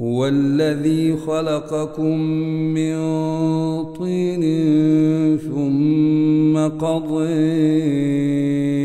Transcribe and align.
هو 0.00 0.26
الذي 0.26 1.16
خلقكم 1.16 2.18
من 2.74 2.94
طين 3.84 4.42
ثم 5.38 6.58
قضي 6.78 7.28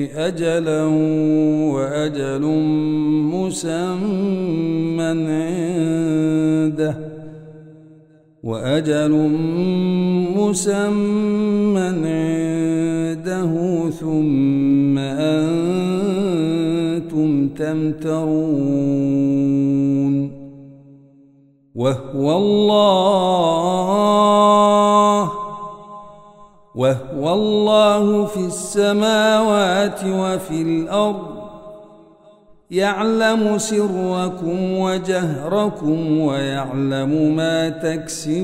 أجلا 0.05 0.83
وأجل 1.73 2.41
مسمى 3.33 5.03
عنده 5.33 6.97
وأجل 8.43 9.11
مسمى 10.35 11.79
عنده 11.79 13.53
ثم 13.89 14.97
أنتم 14.97 15.89
تمترون 17.47 19.22
وهو 21.75 22.37
الله 22.37 23.63
وهو 26.75 27.33
الله 27.33 28.25
في 28.25 28.39
السماوات 28.39 30.05
وفي 30.05 30.61
الأرض. 30.61 31.33
يعلم 32.71 33.57
سركم 33.57 34.77
وجهركم 34.79 36.19
ويعلم 36.19 37.35
ما 37.35 37.69
تكسبون. 37.69 38.43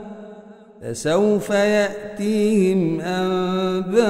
فسوف 0.81 1.49
يأتيهم 1.49 3.01
أنباء 3.01 4.01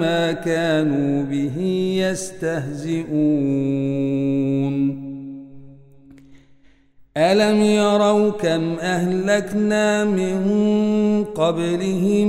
ما 0.00 0.32
كانوا 0.32 1.22
به 1.22 1.60
يستهزئون. 2.10 3.10
ألم 7.16 7.62
يروا 7.62 8.30
كم 8.30 8.76
أهلكنا 8.80 10.04
من 10.04 11.24
قبلهم 11.24 12.28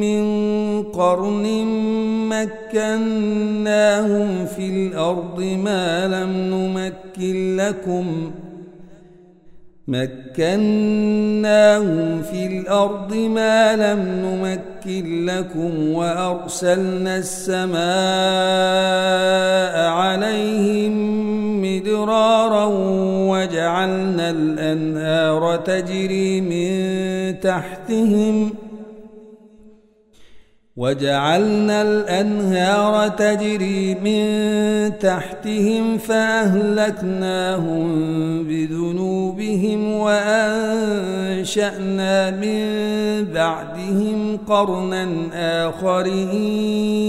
من 0.00 0.22
قرن 0.82 1.64
مكناهم 2.28 3.66
في 4.46 4.68
الأرض 4.68 5.40
ما 5.42 6.08
لم 6.08 6.30
نمكن 6.30 7.56
لكم 7.56 8.30
ۖ 8.44 8.47
مكناهم 9.88 11.42
في 12.22 12.46
الأرض 12.46 13.14
ما 13.14 13.76
لم 13.76 14.00
نمكن 14.24 15.26
لكم 15.26 15.92
وأرسلنا 15.92 17.16
السماء 17.16 17.78
عليهم 19.90 20.92
مدرارا 21.62 22.64
وجعلنا 23.30 24.30
الأنهار 24.30 25.56
تجري 25.56 26.40
من 26.40 27.40
تحتهم 27.40 28.50
ۖ 28.50 28.67
وجعلنا 30.78 31.82
الأنهار 31.82 33.08
تجري 33.08 33.94
من 33.94 34.98
تحتهم 34.98 35.98
فأهلكناهم 35.98 37.88
بذنوبهم 38.44 39.92
وأنشأنا 39.92 41.50
من 42.30 42.64
بعدهم 43.34 44.38
قرنا 44.46 45.08
آخرين. 45.68 47.08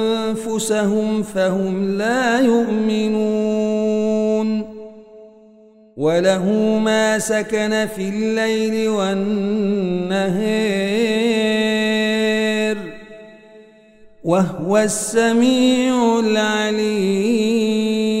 فهم 1.23 1.97
لا 1.97 2.39
يؤمنون. 2.39 4.01
وله 5.97 6.45
ما 6.83 7.19
سكن 7.19 7.87
في 7.95 8.09
الليل 8.09 8.89
والنهار. 8.89 10.31
وهو 14.23 14.77
السميع 14.77 16.19
العليم. 16.19 18.20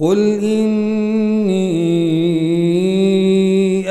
قل 0.00 0.18
إني 0.42 1.90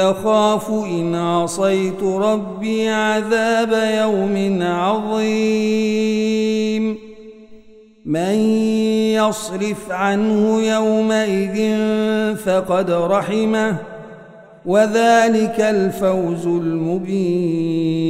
أخاف 0.01 0.69
إن 0.69 1.15
عصيت 1.15 2.03
ربي 2.03 2.89
عذاب 2.89 3.71
يوم 4.01 4.59
عظيم 4.61 6.09
من 8.05 8.35
يصرف 9.13 9.91
عنه 9.91 10.61
يومئذ 10.61 11.77
فقد 12.35 12.91
رحمه 12.91 13.75
وذلك 14.65 15.59
الفوز 15.59 16.47
المبين 16.47 18.09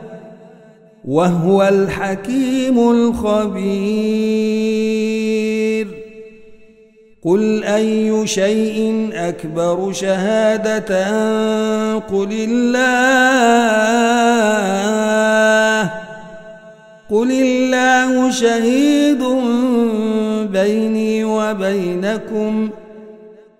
وهو 1.05 1.63
الحكيم 1.63 2.89
الخبير. 2.91 4.21
قل 7.23 7.63
أي 7.63 8.27
شيء 8.27 9.09
أكبر 9.13 9.91
شهادة 9.93 11.07
قل 11.97 12.29
الله. 12.49 12.81
قل 17.09 17.31
الله 17.31 18.31
شهيد 18.31 19.23
بيني 20.51 21.23
وبينكم. 21.23 22.69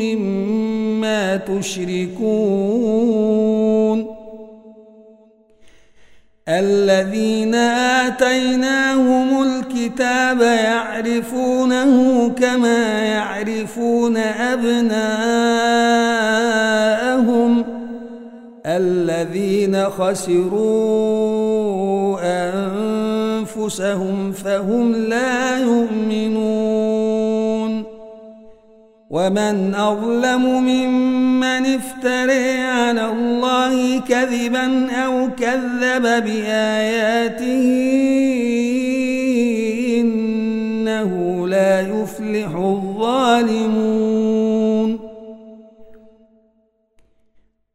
مما 0.00 1.36
تشركون. 1.36 2.80
الذين 6.48 7.54
آتيناهم 8.04 9.28
الكتاب 9.42 10.40
يعرفونه 10.40 11.92
كما 12.28 12.82
يعرفون 13.04 14.16
أبناءهم. 14.16 15.10
الذين 18.66 19.84
خسروا 19.84 21.49
أنفسهم 22.18 24.32
فهم 24.32 24.94
لا 24.94 25.58
يؤمنون. 25.58 27.20
ومن 29.10 29.74
أظلم 29.74 30.64
ممن 30.64 31.66
افتري 31.66 32.60
على 32.60 33.12
الله 33.12 34.00
كذبا 34.00 34.90
أو 34.90 35.28
كذب 35.38 36.02
بآياته 36.02 37.68
إنه 40.00 41.48
لا 41.48 41.80
يفلح 41.80 42.54
الظالمون. 42.54 43.89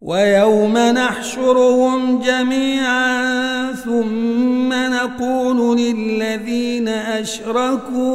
ويوم 0.05 0.77
نحشرهم 0.77 2.19
جميعا 2.19 3.71
ثم 3.73 4.73
نقول 4.73 5.79
للذين 5.79 6.87
أشركوا 6.87 8.05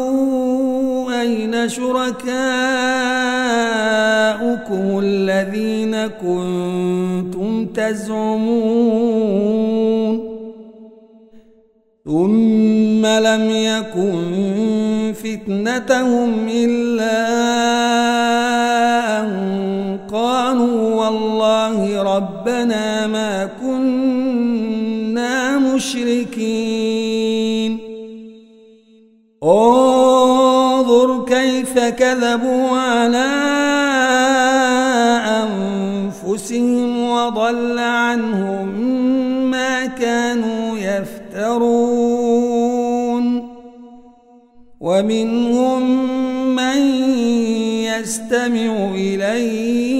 أين 1.20 1.68
شركاؤكم 1.68 2.30
الذين 5.02 6.06
كنتم 6.06 7.66
تزعمون 7.66 9.10
ثم 12.04 13.06
لم 13.06 13.50
يكن 13.50 15.12
فتنتهم 15.14 16.48
إلا 16.48 17.89
ربنا 22.20 23.06
ما 23.06 23.48
كنا 23.60 25.58
مشركين. 25.58 26.98
انظر 29.44 31.24
كيف 31.24 31.78
كذبوا 31.78 32.68
على 32.68 33.30
أنفسهم 35.44 37.10
وضل 37.10 37.78
عنهم 37.78 38.68
ما 39.50 39.86
كانوا 39.86 40.78
يفترون. 40.78 42.20
ومنهم 44.80 45.82
من 46.56 46.80
يستمع 47.84 48.90
إليك 48.94 49.99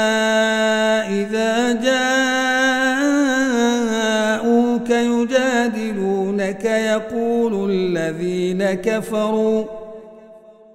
الذين 8.11 8.73
كفروا 8.73 9.63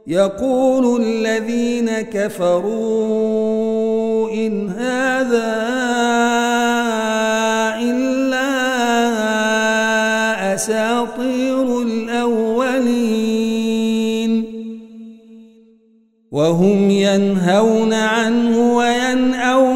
يقول 0.07 1.03
الذين 1.03 2.01
كفروا 2.01 2.71
إن 4.31 4.69
هذا 4.69 5.57
إلا 7.81 8.49
أساطير 10.55 11.83
الأولين. 11.83 13.27
وهم 16.33 16.91
ينهون 16.91 17.93
عنه 17.93 18.77
وينأون 18.77 19.76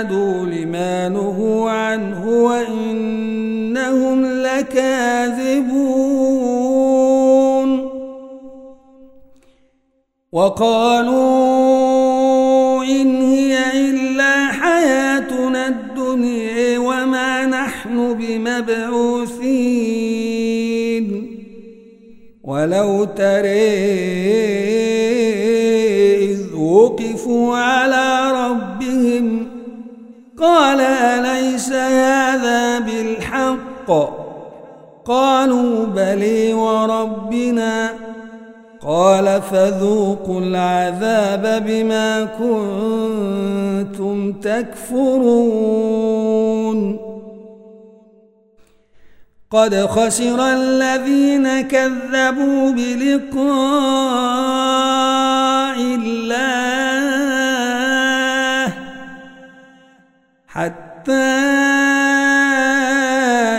لعادوا 0.00 0.46
لما 0.46 1.08
نهوا 1.08 1.70
عنه 1.70 2.28
وإنهم 2.44 4.26
لكاذبون. 4.42 5.80
وقالوا 10.32 11.20
إن 12.84 13.22
هي 13.22 13.58
إلا 13.74 14.46
حياتنا 14.46 15.68
الدنيا 15.68 16.78
وما 16.78 17.46
نحن 17.46 18.14
بمبعوثين. 18.14 19.50
ولو 22.44 23.04
ترى 23.04 24.00
وقفوا 26.54 27.56
على 27.56 28.19
قال 30.40 30.80
أليس 30.80 31.72
هذا 31.72 32.78
بالحق؟ 32.78 34.10
قالوا 35.04 35.86
بلي 35.86 36.52
وربنا. 36.54 37.90
قال 38.86 39.42
فذوقوا 39.42 40.40
العذاب 40.40 41.64
بما 41.66 42.24
كنتم 42.38 44.32
تكفرون. 44.32 45.90
قد 49.50 49.74
خسر 49.74 50.52
الذين 50.52 51.60
كذبوا 51.60 52.70
بلقاء 52.70 53.40
الله. 55.80 56.89
حتى 61.00 61.12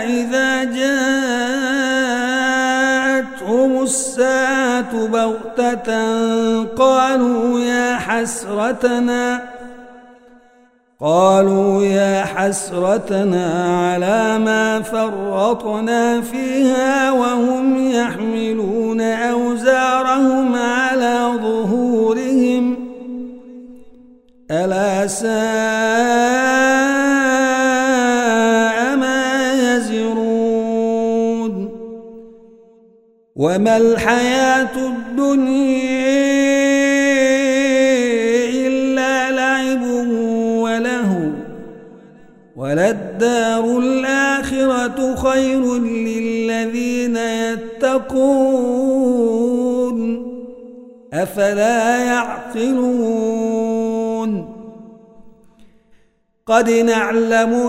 إذا 0.06 0.64
جاءتهم 3.34 3.82
الساعة 3.82 5.06
بغتة 5.06 6.64
قالوا 6.64 7.60
يا 7.60 7.96
حسرتنا 7.96 9.42
قالوا 11.00 11.84
يا 11.84 12.24
حسرتنا 12.24 13.46
على 13.92 14.38
ما 14.38 14.82
فرطنا 14.82 16.20
فيها 16.20 17.12
وهم 17.12 17.90
يحملون 17.90 19.00
أوزارهم 19.00 20.54
على 20.54 21.32
ظهورهم. 21.42 22.76
ألا 24.50 25.06
ساء 25.06 26.71
وما 33.36 33.76
الحياة 33.76 34.76
الدنيا 34.76 36.32
وللدار 42.62 43.78
الآخرة 43.78 45.14
خير 45.14 45.78
للذين 45.78 47.16
يتقون 47.16 48.32
أفلا 51.12 52.04
يعقلون 52.04 53.52
قد 56.46 56.70
نعلم 56.70 57.68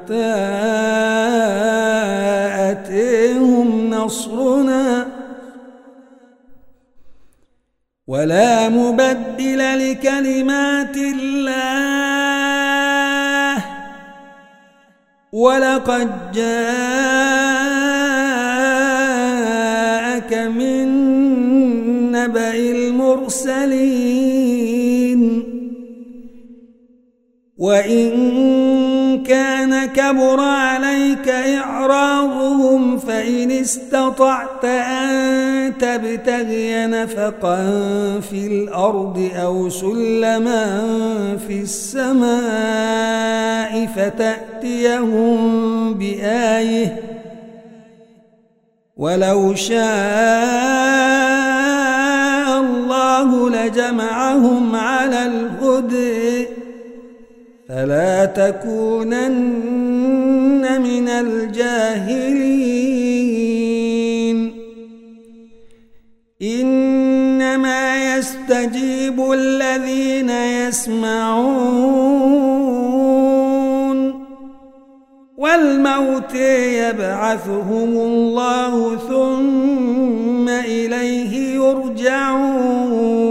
أتيهم 2.71 3.89
نصرنا 3.89 5.07
ولا 8.07 8.69
مبدل 8.69 9.91
لكلمات 9.91 10.97
الله 10.97 12.11
ولقد 15.31 16.31
جاءك 16.31 17.61
من 20.33 20.87
نبأ 22.11 22.55
المرسلين 22.55 24.01
وإن 27.57 28.90
كان 29.17 29.85
كبر 29.85 30.39
عليك 30.39 31.29
إعراضهم 31.29 32.97
فإن 32.97 33.51
استطعت 33.51 34.65
أن 34.65 35.77
تبتغي 35.77 36.85
نفقا 36.85 37.57
في 38.31 38.47
الأرض 38.47 39.29
أو 39.35 39.69
سلما 39.69 40.81
في 41.47 41.61
السماء 41.61 42.31
فتأتيهم 43.95 45.93
بآية 45.93 47.01
ولو 48.97 49.55
شاء 49.55 49.81
الله 52.59 53.49
لجمعهم 53.49 54.75
على 54.75 55.25
الهدى 55.25 56.10
فلا 57.81 58.25
تكونن 58.25 59.31
من 60.81 61.07
الجاهلين؟ 61.09 62.61
إنما 66.41 68.15
يستجيب 68.17 69.31
الذين 69.31 70.29
يسمعون. 70.29 71.71
والموت 75.37 76.35
يبعثهم 76.35 77.97
الله 77.97 78.97
ثم 78.97 80.49
إليه 80.49 81.55
يرجعون. 81.55 83.30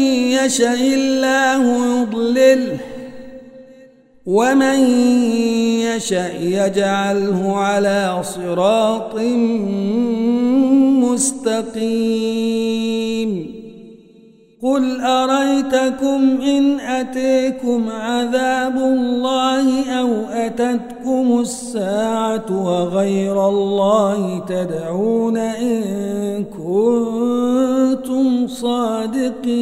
يشاء 0.45 0.81
الله 0.81 2.01
يضلله 2.01 2.77
ومن 4.25 4.79
يشاء 5.79 6.35
يجعله 6.41 7.57
على 7.57 8.23
صراط 8.23 9.15
مستقيم. 11.03 13.10
قل 14.63 15.01
أريتكم 15.01 16.41
إن 16.41 16.79
أتيكم 16.79 17.89
عذاب 17.89 18.77
الله 18.77 19.89
أو 19.89 20.09
أتتكم 20.29 21.39
الساعة 21.39 22.65
وغير 22.65 23.49
الله 23.49 24.45
تدعون 24.45 25.37
إن 25.37 26.43
كنتم 26.43 27.47
صادقين 28.47 29.61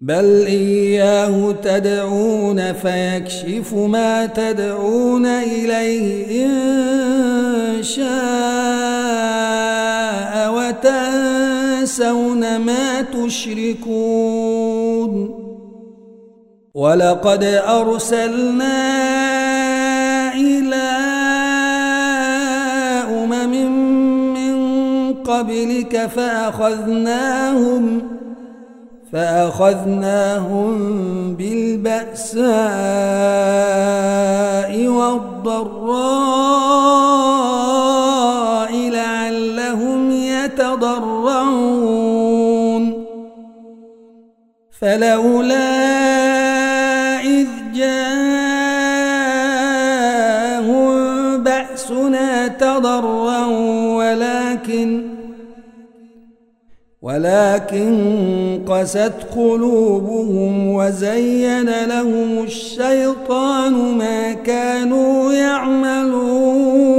بل 0.00 0.44
إياه 0.46 1.52
تدعون 1.52 2.72
فيكشف 2.72 3.74
ما 3.74 4.26
تدعون 4.26 5.26
إليه 5.26 6.46
إن 6.46 7.82
شاء 7.82 8.12
وتنسون 10.54 11.21
ما 12.00 13.02
تشركون. 13.02 14.62
ولقد 16.74 17.44
أرسلنا 17.68 18.74
إلى 20.34 20.90
أمم 23.24 23.52
من 24.34 24.54
قبلك 25.14 26.06
فأخذناهم 26.06 28.02
فأخذناهم 29.12 30.74
بالبأساء 31.36 32.52
والضراء 34.88 36.32
لعلهم 38.90 40.10
يتضرعون. 40.10 41.11
فلولا 44.82 45.70
إذ 47.20 47.46
جاءهم 47.74 48.02
بأسنا 51.42 52.48
تضرعوا 52.48 53.96
ولكن 53.96 55.02
ولكن 57.02 58.62
قست 58.68 59.12
قلوبهم 59.36 60.74
وزين 60.74 61.84
لهم 61.84 62.42
الشيطان 62.44 63.72
ما 63.98 64.32
كانوا 64.32 65.32
يعملون 65.32 66.92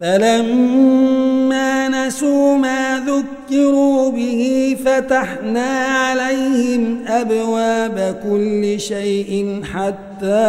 فلما 0.00 1.88
نسوا 1.88 2.56
ما 2.56 3.04
ذكروا 3.06 4.10
به 4.10 4.76
فتحنا 4.84 5.84
عليهم 5.86 7.04
أبواب 7.06 8.20
كل 8.22 8.80
شيء 8.80 9.62
حتى 9.74 10.48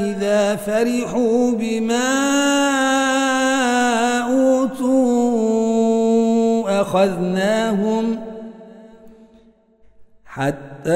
إذا 0.00 0.56
فرحوا 0.56 1.50
بما 1.50 2.12
أوتوا 4.32 5.20
أخذناهم 6.80 8.18
حتى 10.26 10.90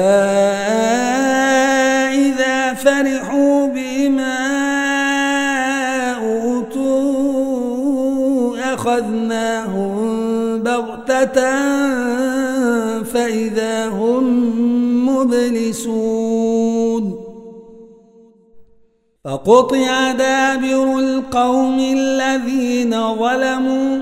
إذا 2.13 2.73
فرحوا 2.73 3.67
بما 3.67 3.86
أخذناهم 8.97 10.63
بغتة 10.63 11.41
فإذا 13.03 13.89
هم 13.89 14.25
مبلسون. 15.09 17.03
فقطع 19.25 20.11
دابر 20.11 20.99
القوم 20.99 21.79
الذين 21.79 23.15
ظلموا 23.15 23.99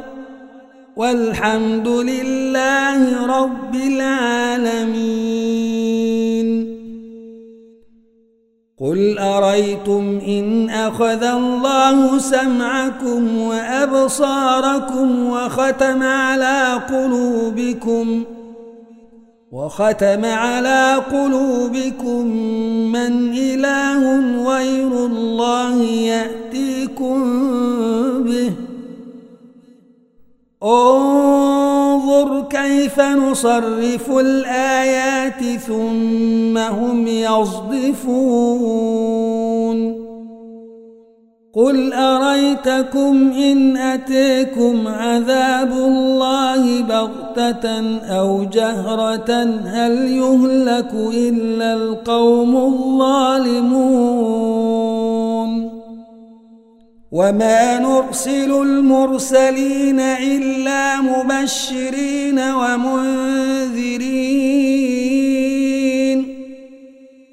والحمد 0.95 1.87
لله 1.87 3.25
رب 3.39 3.75
العالمين. 3.75 5.35
قل 8.79 9.17
أريتم 9.19 10.19
إن 10.27 10.69
أخذ 10.69 11.23
الله 11.23 12.17
سمعكم 12.17 13.37
وأبصاركم 13.37 15.25
وختم 15.29 16.03
على 16.03 16.81
قلوبكم 16.89 18.23
وختم 19.51 20.25
على 20.25 21.01
قلوبكم 21.11 22.27
من 22.91 23.33
إله 23.33 24.19
غير 24.49 25.05
الله 25.05 25.81
يأتيكم 25.83 27.23
به 28.23 28.64
انظر 30.65 32.41
كيف 32.49 32.99
نصرف 32.99 34.11
الآيات 34.11 35.59
ثم 35.67 36.57
هم 36.57 37.07
يصدفون. 37.07 38.45
قل 41.55 41.93
أريتكم 41.93 43.31
إن 43.31 43.77
أتيكم 43.77 44.87
عذاب 44.87 45.71
الله 45.71 46.81
بغتة 46.81 47.99
أو 48.17 48.43
جهرة 48.43 49.31
هل 49.65 50.11
يهلك 50.11 50.93
إلا 51.13 51.73
القوم 51.73 52.55
الظالمون؟ 52.57 53.75
وما 57.15 57.79
نرسل 57.79 58.51
المرسلين 58.51 59.99
إلا 59.99 61.01
مبشرين 61.01 62.39
ومنذرين. 62.39 63.85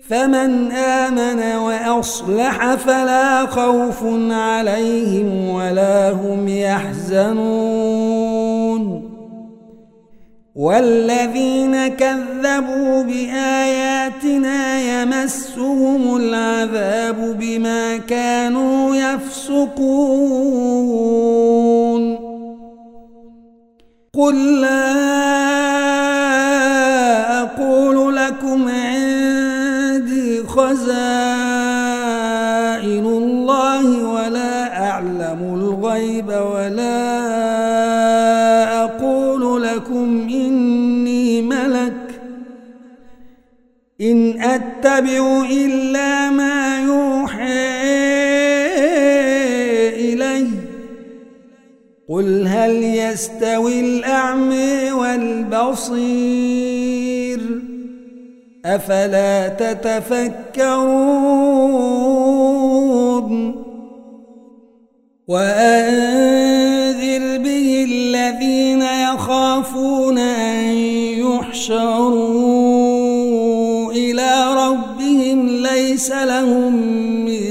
فمن 0.08 0.72
آمن 0.72 1.56
وأصلح 1.56 2.74
فلا 2.74 3.46
خوف 3.46 4.04
عليهم 4.30 5.48
ولا 5.48 6.10
هم 6.10 6.48
يحزنون. 6.48 8.21
والذين 10.56 11.88
كذبوا 11.88 13.02
بآياتنا 13.02 14.80
يمسهم 14.80 16.16
العذاب 16.16 17.38
بما 17.40 17.96
كانوا 17.96 18.96
يفسقون. 18.96 20.02
قل 24.14 24.60
لا 24.60 24.92
أقول 27.42 28.16
لكم 28.16 28.68
عندي 28.68 30.42
خزائن 30.46 30.82
الله 33.06 34.12
الغيب 35.54 36.28
ولا 36.28 37.21
أقول 37.21 37.21
أتبع 44.82 45.46
إلا 45.50 46.30
ما 46.30 46.80
يوحى 46.80 47.72
إلي 49.94 50.46
قل 52.08 52.46
هل 52.46 52.82
يستوي 52.82 53.80
الأعمى 53.80 54.92
والبصير؟ 54.92 56.20
أفلا 58.64 59.48
تتفكرون؟ 59.48 60.52
وأنذر 65.28 66.58
به 67.38 67.86
الذين 67.88 68.82
يخافون 68.82 70.18
أن 70.18 70.74
يحشروا. 71.22 72.41
ليس 75.92 76.10
لهم 76.10 76.72
من 77.24 77.42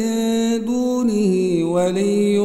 دونه 0.65 1.63
ولي 1.71 2.39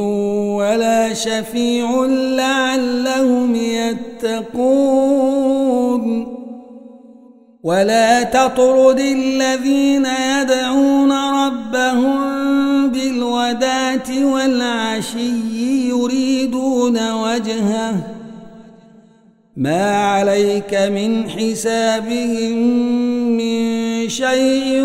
ولا 0.55 1.15
شفيع 1.15 2.05
لعلهم 2.37 3.55
يتقون. 3.55 4.77
ولا 7.63 8.23
تطرد 8.23 9.01
الذين 9.01 10.07
يدعون 10.07 11.13
ربهم 11.13 12.17
بالغداة 12.89 14.25
والعشي 14.25 15.89
يريدون 15.89 17.13
وجهه. 17.13 17.95
ما 19.57 19.97
عليك 19.97 20.75
من 20.75 21.31
حسابهم 21.31 22.57
من 23.37 23.86
شيء 24.09 24.85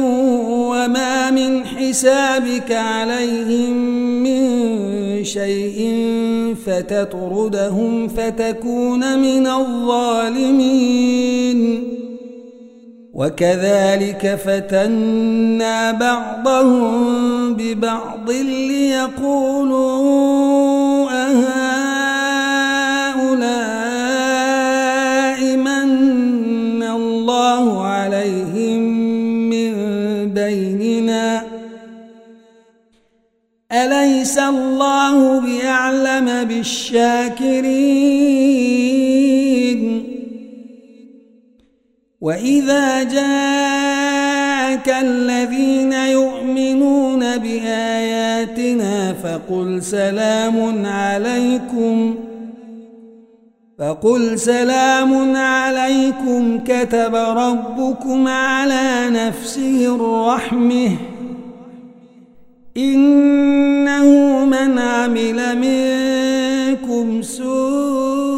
وما 0.71 1.31
من 1.31 1.65
حسابك 1.65 2.71
عليهم 2.71 3.73
من 4.23 5.23
شيء 5.23 6.05
فتطردهم 6.65 8.07
فتكون 8.07 9.19
من 9.19 9.47
الظالمين. 9.47 11.01
وكذلك 13.13 14.39
فتنا 14.45 15.91
بعضهم 15.91 17.53
ببعض 17.53 18.31
ليقولوا 18.31 20.01
أليس 33.71 34.37
الله 34.37 35.39
بأعلم 35.39 36.43
بالشاكرين؟ 36.43 37.61
وإذا 42.21 43.03
جاءك 43.03 44.89
الذين 44.89 45.93
يؤمنون 45.93 47.37
بآياتنا 47.37 49.13
فقل 49.13 49.83
سلام 49.83 50.85
عليكم 50.85 52.15
فقل 53.79 54.39
سلام 54.39 55.35
عليكم 55.35 56.59
كتب 56.67 57.15
ربكم 57.15 58.27
على 58.27 59.09
نفسه 59.09 59.95
الرحمة. 59.95 61.10
إنه 62.77 64.05
من 64.45 64.79
عمل 64.79 65.57
منكم 65.57 67.21
سوءا 67.21 68.31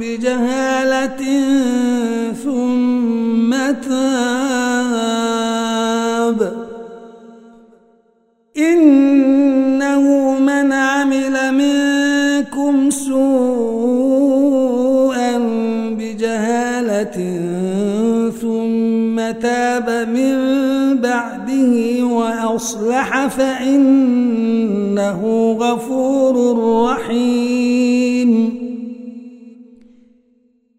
بجهالة 0.00 1.20
تاب. 3.72 4.53
تاب 19.74 20.08
من 20.08 20.34
بعده 21.00 22.04
وأصلح 22.04 23.26
فإنه 23.26 25.22
غفور 25.60 26.58
رحيم 26.84 28.54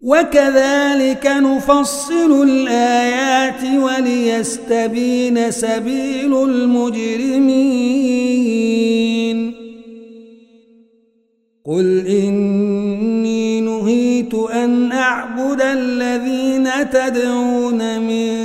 وكذلك 0.02 1.28
نفصل 1.28 2.44
الآيات 2.44 3.64
وليستبين 3.84 5.52
سبيل 5.52 6.44
المجرمين 6.44 7.56
قل 11.66 12.08
إني 12.08 13.62
نهيت 13.62 14.34
أن 14.34 14.92
أعبد 14.92 15.62
الذين 15.62 16.90
تدعون 16.90 18.00
من 18.02 18.45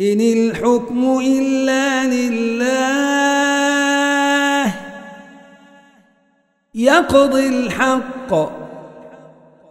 إن 0.00 0.20
الحكم 0.20 1.20
إلا 1.26 2.06
لله 2.06 2.68
يقضي 6.74 7.48
الحق 7.48 8.32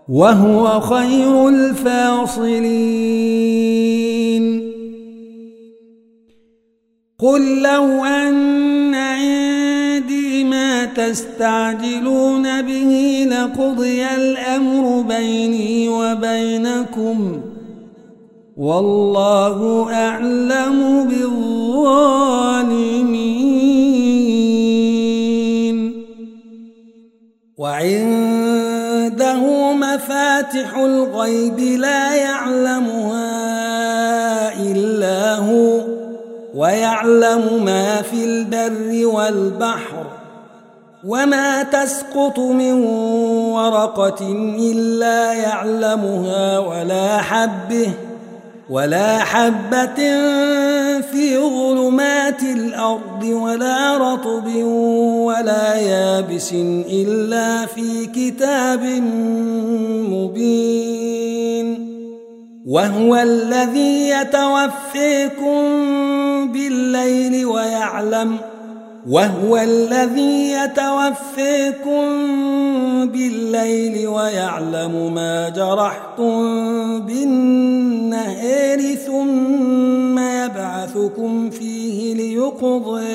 وهو 0.09 0.79
خير 0.79 1.49
الفاصلين. 1.49 2.67
قل 7.19 7.61
لو 7.61 8.05
أن 8.05 8.95
عندي 8.95 10.43
ما 10.43 10.85
تستعجلون 10.85 12.61
به 12.61 13.25
لقضي 13.31 14.05
الأمر 14.05 15.01
بيني 15.01 15.89
وبينكم. 15.89 17.41
والله 18.57 19.87
أعلم 19.93 21.03
بالظالمين. 21.09 22.17
وعنده 27.57 29.41
مفاتح 29.73 30.77
الغيب 30.77 31.59
لا 31.59 32.15
يعلمها 32.15 33.27
إلا 34.71 35.35
هو 35.35 35.81
ويعلم 36.55 37.63
ما 37.65 38.01
في 38.01 38.25
البر 38.25 39.05
والبحر 39.05 40.05
وما 41.07 41.63
تسقط 41.63 42.39
من 42.39 42.73
ورقة 43.53 44.27
إلا 44.59 45.33
يعلمها 45.33 46.59
ولا 46.59 47.17
حبه. 47.17 48.06
ولا 48.69 49.19
حبة 49.19 49.95
في 51.01 51.37
ظلمات 51.37 52.43
الأرض 52.43 53.23
ولا 53.23 53.97
رطب 53.97 54.55
ولا 55.25 55.75
يابس 55.75 56.53
إلا 56.91 57.65
في 57.65 58.05
كتاب 58.05 58.83
مبين. 60.11 61.97
وهو 62.67 63.15
الذي 63.15 64.09
يتوفيكم 64.09 65.57
بالليل 66.51 67.45
ويعلم 67.45 68.37
وهو 69.09 69.57
الذي 69.57 70.51
يتوفيكم 70.51 72.01
بالليل 73.07 74.07
ويعلم 74.07 75.13
ما 75.13 75.49
جرحتم 75.49 76.37
بالنهار 76.99 78.95
ثم 78.95 80.19
يبعثكم 80.19 81.49
فيه 81.49 82.13
ليقضي 82.13 83.07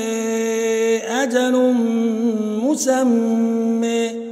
أجل 0.98 1.74
مسمى. 2.62 4.31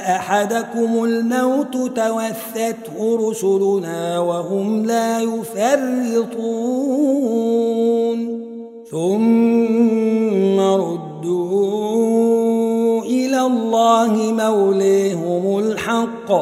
أحدكم 0.00 1.04
الموت 1.04 1.76
توثته 1.96 3.30
رسلنا 3.30 4.18
وهم 4.18 4.84
لا 4.86 5.20
يفرطون. 5.20 6.40
ثم 8.90 10.60
ردوا 10.60 11.50
إلى 13.02 13.40
الله 13.40 14.12
موليهم 14.16 15.58
الحق. 15.58 16.32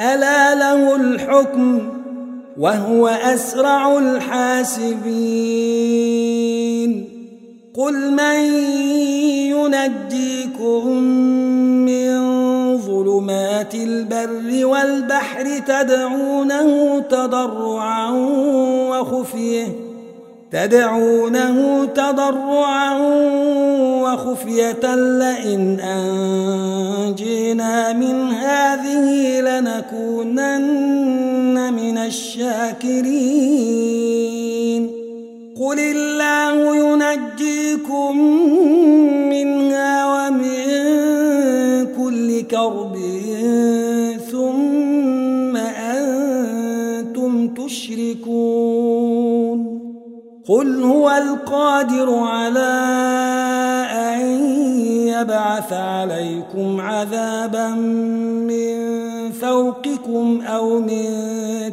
ألا 0.00 0.54
له 0.54 0.96
الحكم 0.96 1.80
وهو 2.58 3.08
أسرع 3.08 3.98
الحاسبين. 3.98 5.38
قل 7.76 8.10
من 8.10 8.40
ينجيكم 9.54 10.96
من 11.86 12.37
ظلمات 12.88 13.74
البر 13.74 14.66
والبحر 14.66 15.58
تدعونه 15.66 17.00
تضرعا 17.00 18.10
وخفيه 18.90 19.66
تدعونه 20.52 21.84
تضرعا 21.84 22.98
وخفية 24.02 24.94
لئن 24.94 25.80
أنجينا 25.80 27.72
من 27.92 28.30
هذه 28.30 29.40
لنكونن 29.40 30.78
من 31.72 31.98
الشاكرين. 31.98 33.38
قل 35.60 35.78
الله 35.80 36.76
ينجيكم 36.76 38.18
منها 39.28 40.06
ومن 40.06 41.07
كرب 42.50 42.96
ثم 44.30 45.56
أنتم 45.56 47.48
تشركون 47.54 49.08
قل 50.48 50.82
هو 50.82 51.10
القادر 51.10 52.14
على 52.14 52.88
أن 53.92 54.20
يبعث 55.20 55.72
عليكم 55.72 56.80
عذابا 56.80 57.68
من 58.48 58.98
فوقكم 59.32 60.40
أو 60.46 60.80
من 60.80 61.04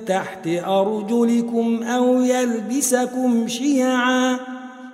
تحت 0.07 0.47
أرجلكم 0.67 1.83
أو 1.83 2.21
يلبسكم 2.21 3.47
شيعا 3.47 4.14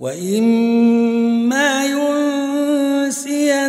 وإما 0.00 1.84
ينسينك 3.06 3.60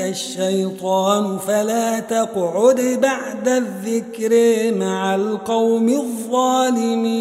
الشيطان 0.00 1.38
فلا 1.38 2.00
تقعد 2.00 2.98
بعد 3.02 3.48
الذكر 3.48 4.32
مع 4.74 5.14
القوم 5.14 5.88
الظالمين 5.88 7.14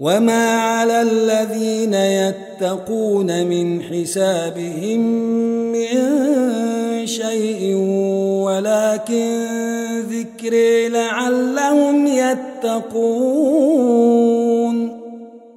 وما 0.00 0.54
على 0.54 1.02
الذين 1.02 1.94
يتقون 1.94 3.46
من 3.46 3.82
حسابهم 3.82 5.00
من 5.72 7.06
شيء 7.06 7.76
ولكن 8.44 9.46
ذكر 10.10 10.54
لعلهم 10.88 12.06
يتقون 12.06 13.64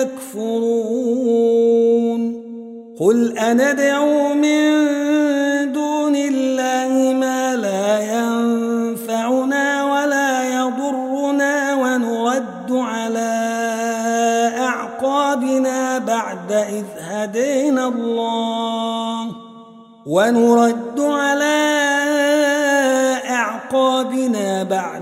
يكفرون. 0.00 1.58
قل 3.00 3.38
أندعو 3.38 4.34
من 4.34 4.62
دون 5.72 6.16
الله 6.16 7.12
ما 7.12 7.56
لا 7.56 7.98
ينفعنا 8.18 9.84
ولا 9.84 10.60
يضرنا 10.60 11.74
ونرد 11.74 12.72
على 12.72 13.32
أعقابنا 14.58 15.98
بعد 15.98 16.52
إذ 16.52 16.84
هدينا 17.00 17.88
الله. 17.88 19.28
ونرد 20.06 20.87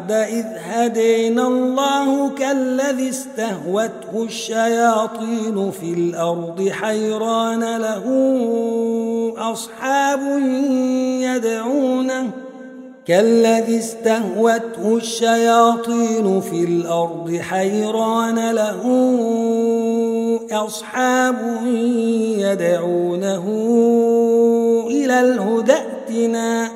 بعد 0.08 0.12
إذ 0.12 0.46
هدينا 0.58 1.46
الله 1.46 2.30
كالذي 2.30 3.08
استهوته 3.08 4.24
الشياطين 4.24 5.70
في 5.70 5.92
الأرض 5.92 6.68
حيران 6.68 7.76
له 7.76 8.04
أصحاب 9.38 10.20
يدعونه 11.20 12.30
كالذي 13.06 13.78
استهوته 13.78 14.96
الشياطين 14.96 16.40
في 16.40 16.64
الأرض 16.64 17.38
حيران 17.40 18.50
له 18.50 18.82
أصحاب 20.52 21.36
يدعونه 22.38 23.44
إلى 24.90 25.20
الهدى 25.20 25.72
ائتنا 25.72 26.75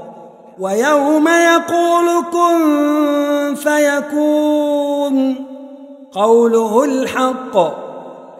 ويوم 0.61 1.27
يقول 1.27 2.23
كن 2.33 3.55
فيكون 3.55 5.35
قوله 6.11 6.83
الحق 6.83 7.57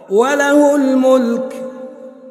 وله 0.10 0.76
الملك 0.76 1.72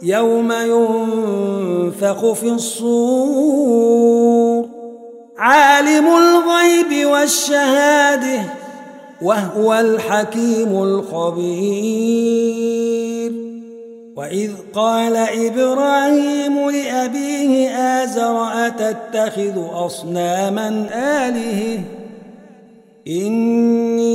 يوم 0.03 0.53
ينفخ 0.53 2.33
في 2.33 2.49
الصور. 2.49 3.81
عالم 5.39 6.07
الغيب 6.07 7.07
والشهادة 7.07 8.43
وهو 9.23 9.75
الحكيم 9.75 10.83
الخبير. 10.83 12.31
واذ 14.21 14.51
قال 14.75 15.17
إبراهيم 15.17 16.71
لابيه 16.71 17.69
ازر 17.69 18.67
اتتخذ 18.67 19.63
اصناما 19.73 20.69
الهه 21.29 21.81
اني 23.09 24.13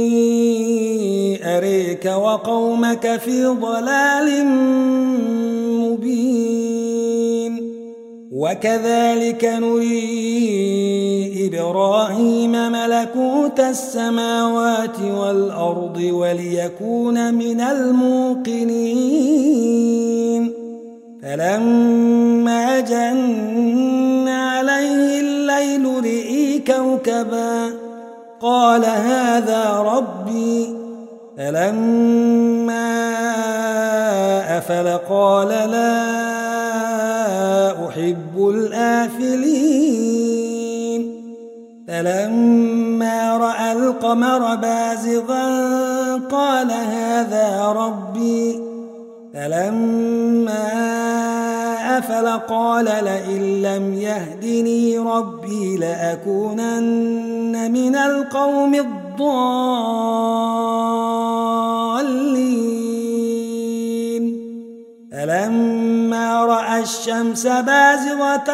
اريك 1.57 2.05
وقومك 2.05 3.17
في 3.17 3.45
ضلال 3.45 4.45
مبين. 5.81 6.55
وكذلك 8.31 9.45
نري 9.45 10.35
إبراهيم 11.47 12.51
ملكوت 12.51 13.59
السماوات 13.59 14.99
والأرض 14.99 15.97
وليكون 15.97 17.33
من 17.33 17.61
الموقنين. 17.61 19.34
فلما 21.35 22.79
جن 22.79 24.27
عليه 24.27 25.19
الليل 25.21 26.03
رئي 26.03 26.59
كوكبا 26.59 27.69
قال 28.41 28.85
هذا 28.85 29.79
ربي. 29.79 30.75
فلما 31.37 32.87
أفل 34.57 34.97
قال 35.09 35.47
لا 35.47 36.05
أحب 37.87 38.49
الآفلين. 38.49 39.75
فلما 41.87 43.37
رأى 43.37 43.71
القمر 43.71 44.55
بازغا 44.55 45.47
قال 46.31 46.71
هذا 46.71 47.65
ربي. 47.65 48.59
فلما 49.33 51.14
أفل 52.05 52.27
قال 52.27 52.85
لئن 52.85 53.61
لم 53.61 53.93
يهدني 53.93 54.97
ربي 54.97 55.77
لأكونن 55.77 57.71
من 57.71 57.95
القوم 57.95 58.75
الضالين 58.75 59.05
فلما 65.11 66.45
رأى 66.45 66.79
الشمس 66.79 67.47
بازغة 67.47 68.51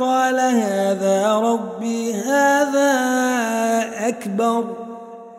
قال 0.00 0.40
هذا 0.40 1.34
ربي 1.34 2.14
هذا 2.14 2.90
أكبر 4.08 4.85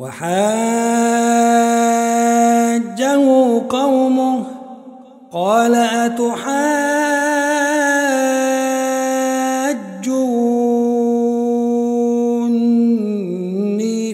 وحاجه 0.00 0.40
قومه 3.68 4.46
قال 5.32 5.74
أتحاجوني 5.74 6.54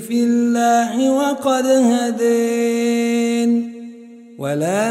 في 0.01 0.25
الله 0.25 1.11
وقد 1.11 1.67
هدين 1.67 3.51
ولا 4.39 4.87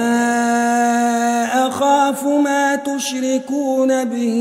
أخاف 1.67 2.25
ما 2.25 2.75
تشركون 2.75 4.03
به 4.03 4.35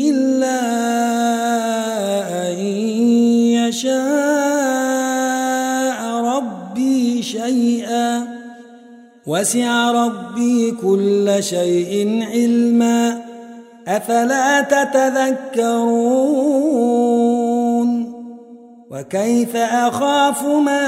إلا 0.00 0.60
أن 2.48 2.58
يشاء 3.60 4.51
وسع 9.32 9.90
ربي 9.90 10.70
كل 10.70 11.36
شيء 11.40 12.24
علما 12.32 13.24
أفلا 13.88 14.60
تتذكرون 14.60 16.02
وكيف 18.90 19.56
أخاف 19.56 20.44
ما 20.44 20.82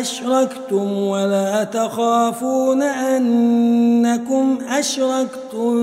أشركتم 0.00 0.92
ولا 0.92 1.64
تخافون 1.64 2.82
أنكم 2.82 4.58
أشركتم 4.68 5.74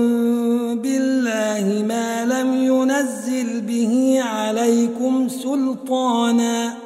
بالله 0.78 1.84
ما 1.88 2.24
لم 2.24 2.54
ينزل 2.54 3.60
به 3.60 4.18
عليكم 4.22 5.28
سلطانا 5.28 6.85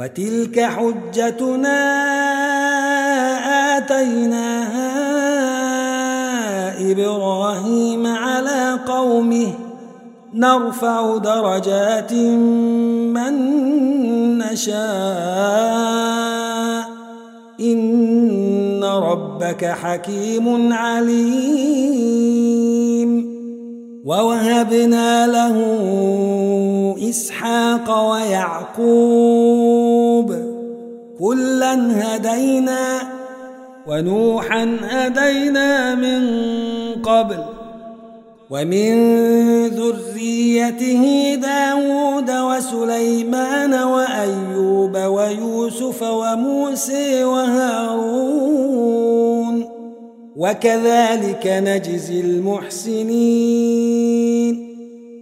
وتلك 0.00 0.60
حجتنا 0.60 1.78
آتيناها 3.76 4.90
إبراهيم 6.92 8.06
على 8.06 8.78
قومه. 8.86 9.52
نرفع 10.34 11.16
درجات 11.16 12.12
من 13.12 13.34
نشاء. 14.38 14.80
إن 17.60 18.84
ربك 18.84 19.64
حكيم 19.64 20.72
عليم. 20.72 22.20
ووهبنا 24.04 25.26
له 25.26 25.56
إسحاق 27.08 28.10
ويعقوب 28.10 29.30
كلا 31.18 31.74
هدينا 31.92 33.00
ونوحا 33.86 34.76
هدينا 34.82 35.94
من 35.94 36.22
قبل 37.02 37.38
ومن 38.50 38.94
ذريته 39.66 41.34
داود 41.34 42.30
وسليمان 42.30 43.74
وأيوب 43.74 44.96
ويوسف 44.96 46.02
وموسى 46.02 47.24
وهارون 47.24 48.60
وكذلك 50.40 51.44
نجزي 51.44 52.20
المحسنين. 52.20 53.50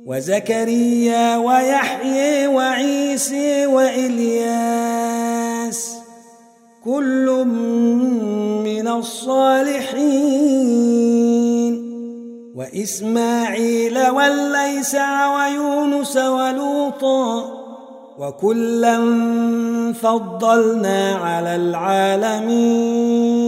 وزكريا 0.06 1.36
ويحيى 1.36 2.46
وعيسى 2.46 3.66
وإلياس 3.66 4.98
كل 6.84 7.44
من 8.64 8.88
الصالحين. 8.88 9.88
وإسماعيل 12.56 13.98
والليسع 13.98 15.36
ويونس 15.36 16.16
ولوطا 16.16 17.58
وكلا 18.18 18.96
فضلنا 19.92 21.14
على 21.14 21.56
العالمين. 21.56 23.47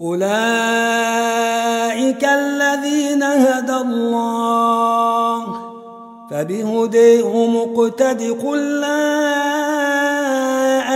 أولئك 0.00 0.24
الذين 2.24 3.22
هدى 3.22 3.72
الله. 3.72 5.46
فبهديه 6.30 7.46
مقتد 7.46 8.22
قل 8.46 8.80
لا 8.80 9.16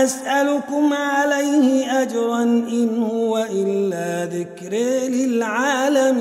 أسألكم 0.04 0.92
عليه 0.92 2.02
أجرا 2.02 2.42
إن 2.42 3.02
هو 3.02 3.46
إلا 3.52 4.24
ذكر 4.24 4.72
للعالمين. 5.08 6.20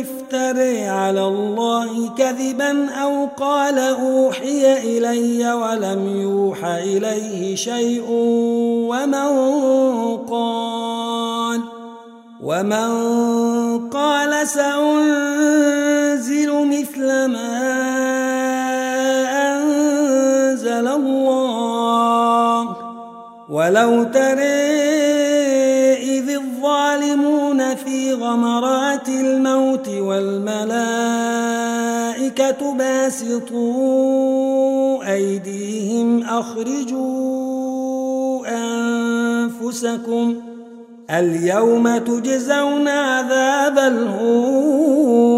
افتري 0.00 0.88
على 0.88 1.24
الله 1.28 2.14
كذبا 2.18 2.90
أو 2.90 3.26
قال 3.36 3.78
أوحي 3.78 4.78
إلي 4.98 5.52
ولم 5.52 6.20
يوح 6.20 6.64
إليه 6.64 7.56
شيء 7.56 8.04
ومن 8.88 9.28
قال 10.16 11.60
ومن 12.42 12.88
قال 13.88 14.48
سأنزل 14.48 15.88
مثل 16.66 17.06
ما 17.26 17.58
أنزل 19.52 20.88
الله 20.88 22.76
ولو 23.50 24.02
إذ 24.02 24.67
الظالمون 27.08 27.74
في 27.74 28.12
غمرات 28.12 29.08
الموت 29.08 29.88
والملائكة 29.88 30.64
باسطوا 32.74 34.24
أيديهم 35.12 36.22
أخرجوا 36.22 37.68
أنفسكم 38.48 40.36
اليوم 41.10 41.98
تجزون 41.98 42.88
عذاب 42.88 43.78
الهون 43.78 45.37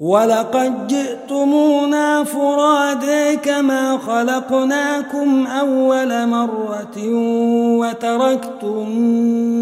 ولقد 0.00 0.86
جئتمونا 0.86 2.24
فرادى 2.24 3.36
كما 3.36 3.98
خلقناكم 3.98 5.46
أول 5.46 6.26
مرة 6.26 6.98
وتركتم 7.78 8.98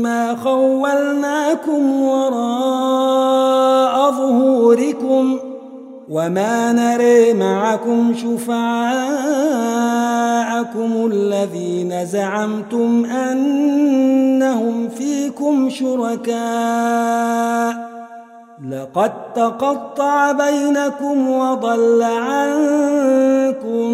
ما 0.03 0.37
خولناكم 0.45 2.03
وراء 2.03 3.33
ظهوركم 4.11 5.39
وما 6.09 6.73
نري 6.73 7.35
معكم 7.35 8.15
شفعاءكم 8.15 8.71
الذين 11.13 12.07
زعمتم 12.07 13.05
أنهم 13.05 14.89
فيكم 14.89 15.71
شركاء 15.71 16.33
لقد 18.71 19.33
تقطع 19.33 20.33
بينكم 20.33 21.31
وضل 21.31 22.03
عنكم 22.03 23.93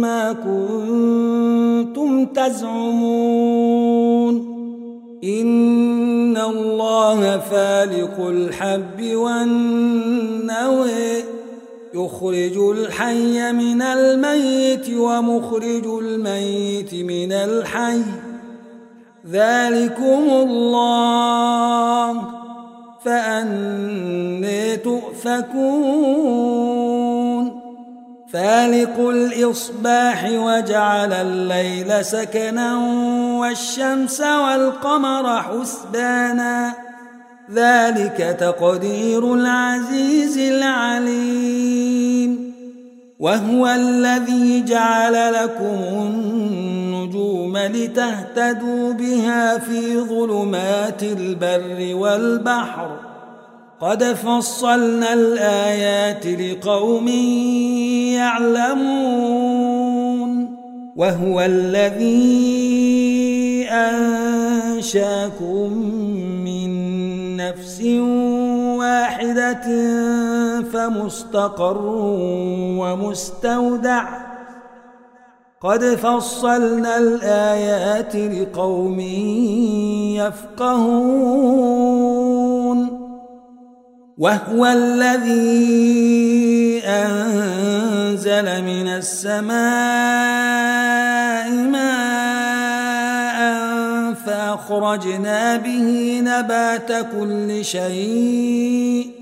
ما 0.00 0.32
كنتم 0.32 2.26
تزعمون. 2.26 3.82
إن 5.24 6.36
الله 6.36 7.38
فالق 7.38 8.26
الحب 8.28 9.14
والنوي 9.14 11.24
يخرج 11.94 12.58
الحي 12.58 13.52
من 13.52 13.82
الميت 13.82 14.90
ومخرج 14.96 15.86
الميت 15.86 16.94
من 16.94 17.32
الحي. 17.32 18.02
ذلكم 19.30 20.30
الله. 20.30 22.41
فأني 23.04 24.76
تؤفكون. 24.76 26.42
فالق 28.32 29.08
الإصباح 29.08 30.24
وجعل 30.24 31.12
الليل 31.12 32.04
سكنا 32.04 32.76
والشمس 33.40 34.20
والقمر 34.20 35.42
حسبانا. 35.42 36.72
ذلك 37.54 38.36
تقدير 38.40 39.34
العزيز 39.34 40.38
العليم. 40.38 42.52
وهو 43.20 43.66
الذي 43.66 44.64
جعل 44.64 45.32
لكم 45.32 45.82
النجوم 47.02 47.58
لتهتدوا 47.58 48.92
بها 48.92 49.58
في 49.58 50.00
ظلمات 50.00 51.02
البر 51.02 51.94
والبحر. 51.94 52.96
قد 53.80 54.04
فصلنا 54.04 55.12
الآيات 55.12 56.26
لقوم 56.26 57.08
يعلمون. 58.18 59.82
وهو 60.96 61.40
الذي 61.40 62.12
أنشاكم 63.70 65.72
من 66.44 66.72
نفس 67.36 67.82
واحدة 68.78 69.66
فمستقر 70.62 71.80
ومستودع. 72.78 74.21
قد 75.62 75.84
فصلنا 75.84 76.98
الآيات 76.98 78.16
لقوم 78.16 79.00
يفقهون. 80.18 81.82
وهو 84.18 84.66
الذي 84.66 86.02
أنزل 86.84 88.62
من 88.62 88.88
السماء 88.88 89.52
ماء 91.50 93.38
فأخرجنا 94.26 95.56
به 95.56 96.20
نبات 96.24 96.92
كل 97.18 97.64
شيء. 97.64 99.21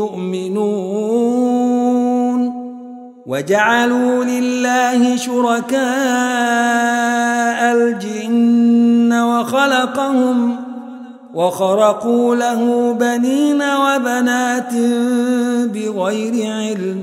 يؤمنون 0.00 1.80
وجعلوا 3.26 4.24
لله 4.24 5.16
شركاء 5.16 5.80
الجن 7.74 9.12
وخلقهم 9.12 10.56
وخرقوا 11.34 12.36
له 12.36 12.92
بنين 12.92 13.62
وبنات 13.62 14.74
بغير 15.74 16.52
علم 16.52 17.02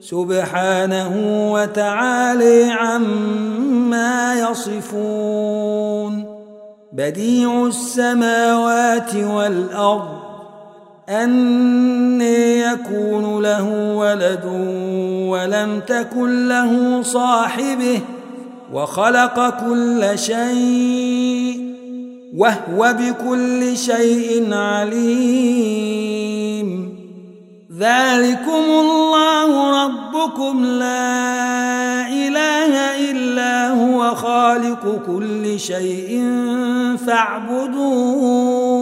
سبحانه 0.00 1.12
وتعالى 1.52 2.70
عما 2.70 4.34
يصفون 4.34 6.24
بديع 6.92 7.66
السماوات 7.66 9.14
والأرض 9.14 10.21
أن 11.08 12.20
يكون 12.20 13.42
له 13.42 13.94
ولد 13.96 14.44
ولم 15.28 15.80
تكن 15.86 16.48
له 16.48 17.02
صاحبه 17.02 18.00
وخلق 18.72 19.66
كل 19.66 20.18
شيء 20.18 21.72
وهو 22.36 22.94
بكل 22.98 23.76
شيء 23.76 24.54
عليم. 24.54 25.92
ذلكم 27.78 28.64
الله 28.80 29.84
ربكم. 29.84 30.64
لا 30.64 32.08
إله 32.08 32.72
إلا 33.10 33.70
هو 33.70 34.14
خالق 34.14 35.02
كل 35.06 35.60
شيء 35.60 36.24
فاعبدوه. 37.06 38.81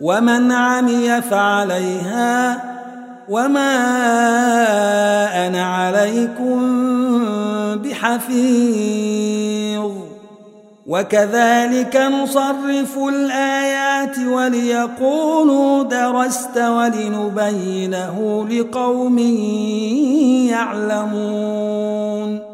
ومن 0.00 0.52
عمي 0.52 1.22
فعليها 1.22 2.64
وما 3.28 3.76
أنا 5.46 5.64
عليكم 5.64 6.60
بحفيظ. 7.76 9.24
وكذلك 10.86 11.96
نصرف 11.96 12.98
الآيات 13.08 14.18
وليقولوا 14.18 15.82
درست 15.82 16.58
ولنبينه 16.58 18.46
لقوم 18.50 19.18
يعلمون. 20.48 22.53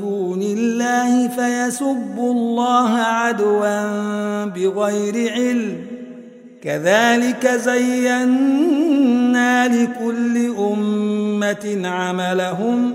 دون 0.01 0.43
الله 0.43 1.29
فيسبوا 1.29 2.33
الله 2.33 2.91
عدوا 2.91 4.45
بغير 4.45 5.33
علم. 5.33 5.87
كذلك 6.63 7.47
زينا 7.65 8.89
لكل 9.69 10.55
أمة 10.59 11.81
عملهم 11.85 12.95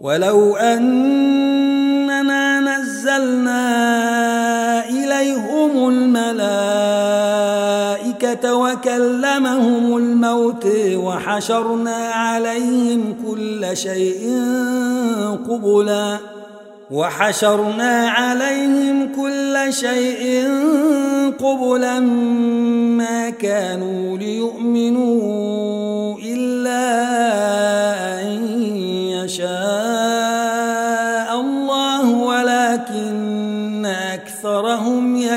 ولو 0.00 0.56
أننا 0.56 2.00
نزلنا 2.60 3.68
إليهم 4.88 5.88
الملائكة 5.88 6.24
وكلمهم 8.54 9.96
الموت 9.96 10.66
وحشرنا 10.94 11.96
عليهم 11.96 13.16
كل 13.26 13.76
شيء 13.76 14.38
قبلا 15.48 16.18
وحشرنا 16.90 18.08
عليهم 18.08 19.12
كل 19.16 19.72
شيء 19.72 20.48
قبلا 21.38 22.00
ما 22.00 23.30
كانوا 23.30 24.18
ليؤمنوا 24.18 25.30
إلا 26.24 26.82
أن 28.22 28.60
يشاء. 29.24 29.89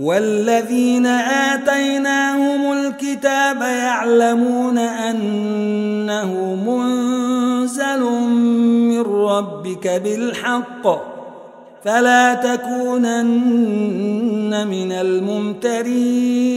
والذين 0.00 1.06
آتيناهم 1.06 2.72
الكتاب 2.72 3.60
يعلمون 3.60 4.78
أنه 4.78 6.54
منزل 6.66 8.00
من 8.00 9.00
ربك 9.00 9.88
بالحق 9.88 11.16
فلا 11.84 12.34
تكونن 12.34 13.46
من 14.66 14.92
الممترين 14.92 16.56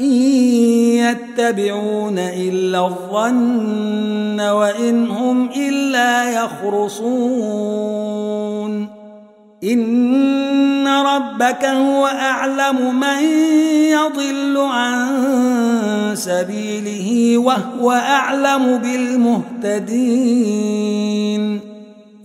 إن 0.00 0.12
يتبعون 1.02 2.18
إلا 2.18 2.86
الظن 2.86 4.40
وإن 4.40 5.10
هم 5.10 5.48
إلا 5.56 6.30
يخرصون. 6.30 7.86
إن 9.64 10.88
ربك 10.88 11.64
هو 11.64 12.06
أعلم 12.06 13.00
من 13.00 13.22
يضل 13.90 14.58
عن 14.58 16.12
سبيله 16.14 17.38
وهو 17.38 17.92
أعلم 17.92 18.78
بالمهتدين. 18.78 20.06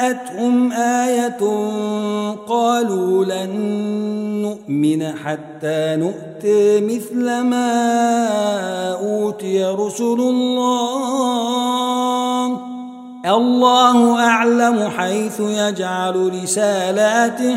جاءتهم 0.00 0.72
آية 0.72 1.40
قالوا 2.48 3.24
لن 3.24 3.50
نؤمن 4.42 5.12
حتى 5.24 5.96
نؤتي 5.96 6.80
مثل 6.80 7.40
ما 7.40 7.72
أوتي 8.92 9.64
رسل 9.64 10.20
الله. 10.20 10.90
الله 13.26 14.26
أعلم 14.26 14.90
حيث 14.98 15.40
يجعل 15.40 16.42
رسالاته 16.42 17.56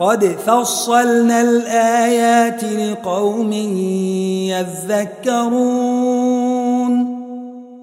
قد 0.00 0.36
فصلنا 0.46 1.40
الآيات 1.40 2.64
لقوم 2.64 3.52
يذكرون. 5.22 6.00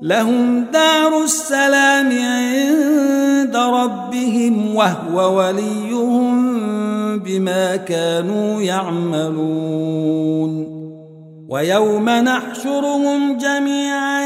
لهم 0.01 0.65
دار 0.74 1.24
السلام 1.24 2.11
عند 2.11 3.55
ربهم 3.55 4.76
وهو 4.76 5.38
وليهم 5.38 6.57
بما 7.20 7.76
كانوا 7.76 8.61
يعملون. 8.61 9.97
ويوم 11.49 12.09
نحشرهم 12.09 13.38
جميعا 13.38 14.26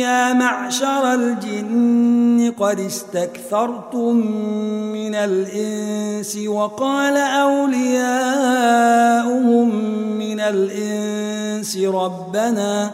يا 0.00 0.32
معشر 0.32 1.14
الجن 1.14 2.13
قد 2.60 2.80
استكثرتم 2.80 4.16
من 4.92 5.14
الإنس 5.14 6.36
وقال 6.46 7.16
أولياؤهم 7.16 8.14
من 10.18 10.40
الإنس 10.40 11.76
ربنا 11.76 12.90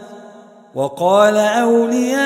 وقال 0.75 1.37
أولياؤهم 1.37 2.21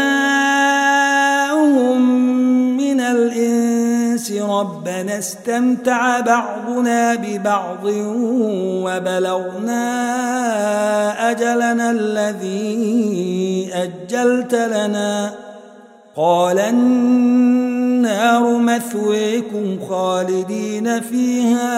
من 2.78 3.00
الإنس 3.02 4.32
ربنا 4.32 5.18
استمتع 5.20 6.20
بعضنا 6.20 7.16
ببعض 7.16 7.84
وبلغنا 8.86 9.82
أجلنا 11.32 11.92
الذي 11.92 13.70
أجلت 13.74 14.56
لنا 14.56 15.45
قال 16.18 16.60
النار 16.60 18.58
مثويكم 18.58 19.80
خالدين 19.90 21.02
فيها 21.02 21.74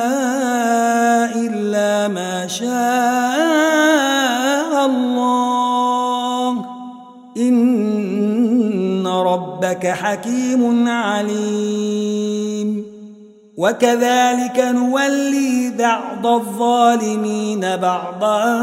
إلا 1.35 2.07
ما 2.07 2.47
شاء 2.47 2.67
الله. 4.85 6.65
إن 7.37 9.07
ربك 9.07 9.87
حكيم 9.87 10.87
عليم. 10.87 12.85
وكذلك 13.57 14.59
نولي 14.59 15.73
بعض 15.79 16.27
الظالمين 16.27 17.59
بعضا 17.77 18.61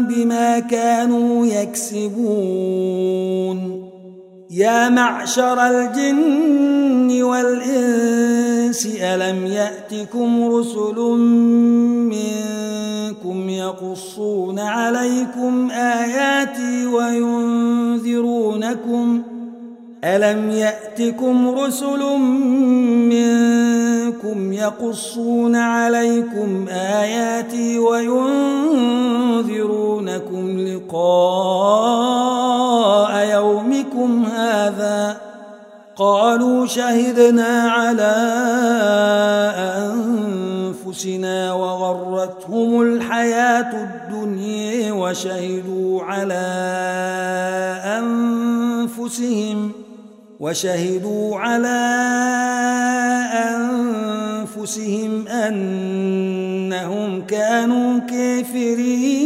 بما 0.00 0.58
كانوا 0.58 1.46
يكسبون. 1.46 2.96
يا 4.56 4.88
معشر 4.88 5.66
الجن 5.66 7.22
والإنس 7.22 8.88
ألم 9.00 9.46
يأتكم 9.46 10.48
رسل 10.48 10.98
منكم 12.12 13.48
يقصون 13.48 14.58
عليكم 14.58 15.70
آياتي 15.70 16.86
وينذرونكم؟ 16.86 18.32
ألم 20.04 20.50
يأتكم 20.50 21.48
رسل 21.48 22.18
منكم 23.12 24.52
يقصون 24.52 25.56
عليكم 25.56 26.66
آياتي 26.68 27.78
وينذرونكم 27.78 28.46
لقاء 30.60 32.45
قالوا 35.96 36.66
شهدنا 36.66 37.70
على 37.70 38.16
أنفسنا 40.76 41.52
وغرتهم 41.52 42.82
الحياة 42.82 43.72
الدنيا 43.84 44.92
وشهدوا 44.92 46.02
على 46.02 46.46
أنفسهم 47.98 49.72
وشهدوا 50.40 51.36
على 51.36 51.80
أنفسهم 54.56 55.28
أنهم 55.28 57.26
كانوا 57.26 57.98
كافرين. 57.98 59.25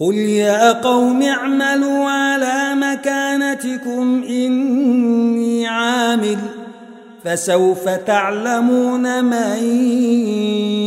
قل 0.00 0.14
يا 0.14 0.72
قوم 0.72 1.22
اعملوا 1.22 2.04
على 2.04 2.74
مكانتكم 2.74 4.24
إني 4.28 5.68
عامل 5.68 6.36
فسوف 7.24 7.88
تعلمون 7.88 9.24
من 9.24 9.64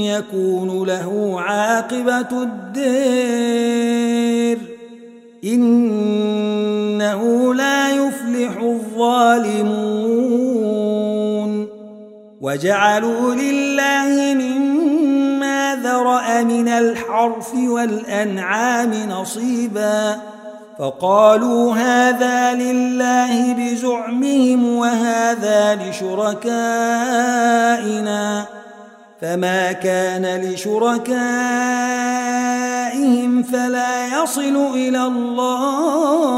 يكون 0.03 0.87
له 0.87 1.41
عاقبة 1.41 2.43
الدير 2.43 3.77
إنه 5.43 7.53
لا 7.53 7.91
يفلح 7.91 8.61
الظالمون 8.61 10.07
وجعلوا 12.41 13.35
لله 13.35 14.33
مما 14.33 14.96
ذرأ 15.83 16.43
من 16.43 16.67
الحرف 16.67 17.53
والأنعام 17.55 18.93
نصيبا 18.93 20.17
فقالوا 20.79 21.73
هذا 21.73 22.53
لله 22.53 23.53
بزعمهم 23.53 24.75
وهذا 24.75 25.75
لشركائنا 25.75 26.47
فما 29.21 29.71
كان 29.71 30.41
لشركائهم 30.41 31.07
فلا 33.43 34.07
يصل 34.23 34.71
إلى 34.73 35.03
الله 35.03 36.37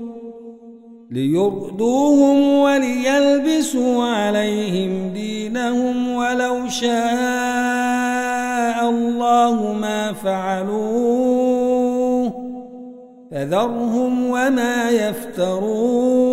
ليردوهم 1.11 2.59
وليلبسوا 2.59 4.03
عليهم 4.03 5.13
دينهم 5.13 6.15
ولو 6.15 6.67
شاء 6.69 6.89
الله 8.89 9.73
ما 9.81 10.13
فعلوه 10.13 11.31
فذرهم 13.31 14.29
وما 14.29 14.89
يفترون. 14.89 16.31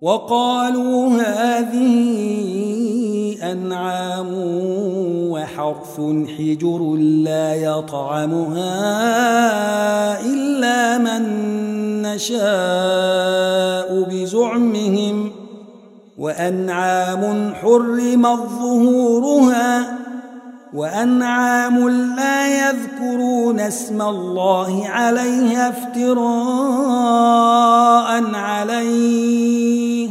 وقالوا 0.00 1.08
هذه 1.08 3.03
أنعام 3.52 4.28
وحرث 5.30 6.00
حجر 6.38 6.94
لا 7.24 7.54
يطعمها 7.54 8.70
إلا 10.20 10.98
من 10.98 11.22
نشاء 12.02 14.06
بزعمهم 14.10 15.30
وأنعام 16.18 17.54
حرمت 17.54 18.38
ظهورها 18.60 19.98
وأنعام 20.74 21.88
لا 21.88 22.68
يذكرون 22.68 23.60
اسم 23.60 24.02
الله 24.02 24.88
عليها 24.88 25.68
افتراء 25.68 26.24
عليه 28.34 30.08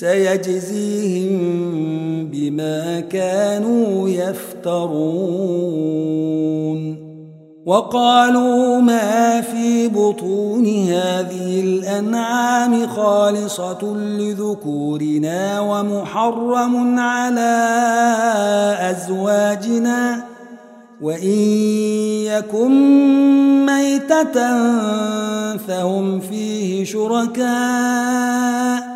سيجزيهم 0.00 1.38
بما 2.26 3.00
كانوا 3.00 4.08
يفترون. 4.08 4.94
وقالوا 7.66 8.80
ما 8.80 9.40
في 9.40 9.88
بطون 9.88 10.66
هذه 10.66 11.60
الأنعام 11.60 12.86
خالصة 12.86 13.96
لذكورنا 13.96 15.60
ومحرم 15.60 16.98
على 16.98 17.66
أزواجنا. 18.80 20.24
وإن 21.02 21.38
يكن 22.26 22.72
ميتة 23.66 24.34
فهم 25.56 26.20
فيه 26.20 26.84
شركاء. 26.84 28.93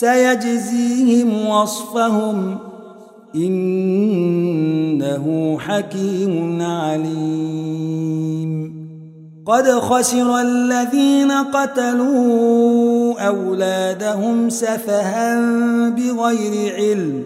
سيجزيهم 0.00 1.48
وصفهم 1.48 2.58
إنه 3.34 5.24
حكيم 5.58 6.62
عليم. 6.62 8.50
قد 9.46 9.70
خسر 9.70 10.40
الذين 10.40 11.32
قتلوا 11.32 13.20
أولادهم 13.20 14.50
سفها 14.50 15.40
بغير 15.90 16.74
علم 16.74 17.24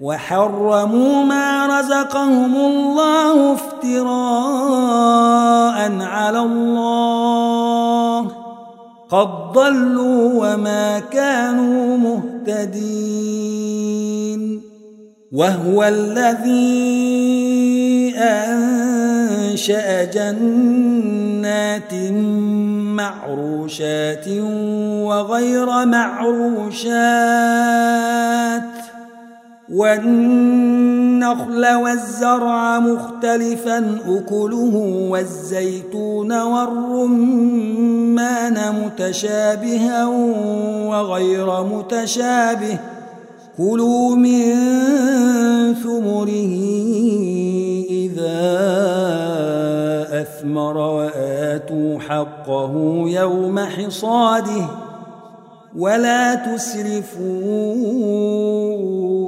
وحرموا 0.00 1.24
ما 1.24 1.80
رزقهم 1.80 2.56
الله 2.56 3.52
افتراء 3.52 4.98
على 6.00 6.40
الله. 6.40 7.67
قد 9.10 9.52
ضلوا 9.52 10.54
وما 10.54 10.98
كانوا 10.98 11.96
مهتدين 11.96 13.48
وهو 15.32 15.84
الذي 15.84 17.08
أنشأ 18.16 20.04
جنات 20.04 21.94
معروشات 22.96 24.28
وغير 25.08 25.86
معروشات 25.86 26.78
والنخل 29.72 31.66
والزرع 31.74 32.78
مختلفا 32.78 33.98
أكله 34.08 35.06
والزيتون 35.10 36.40
والرمان 36.40 37.78
متشابها 38.84 40.06
وغير 40.86 41.64
متشابه. 41.64 42.78
كلوا 43.58 44.16
من 44.16 44.54
ثمره 45.74 46.54
إذا 47.90 48.48
أثمر 50.20 50.76
وآتوا 50.76 51.98
حقه 51.98 52.72
يوم 53.06 53.58
حصاده. 53.58 54.87
ولا 55.76 56.34
تسرفوا 56.34 57.24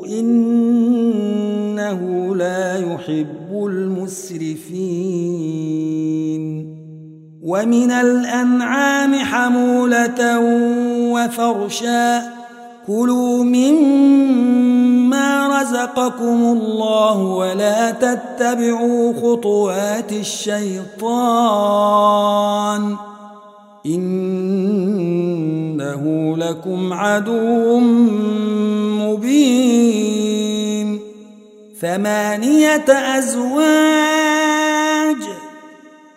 إنه 0.06 2.00
لا 2.36 2.76
يحب 2.76 3.66
المسرفين 3.66 5.20
ومن 7.42 7.90
الأنعام 7.90 9.14
حمولة 9.14 10.40
وفرشا 11.12 12.22
كلوا 12.86 13.44
مما 13.44 14.80
رزقكم 15.60 16.42
الله 16.42 17.18
ولا 17.18 17.90
تتبعوا 17.90 19.12
خطوات 19.12 20.12
الشيطان 20.12 21.00
إنه 23.86 25.24
لكم 26.36 26.92
عدو 26.92 27.78
مبين. 29.00 30.20
ثمانية 31.80 32.84
أزواج 33.18 33.90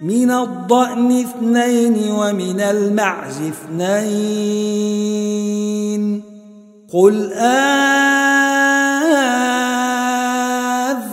من 0.01 0.31
الضأن 0.31 1.11
اثنين 1.11 2.11
ومن 2.11 2.59
المعز 2.59 3.41
اثنين. 3.41 4.73
قل 6.93 7.33